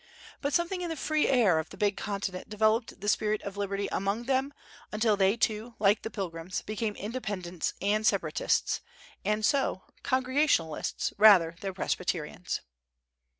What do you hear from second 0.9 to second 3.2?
free air of the big continent developed the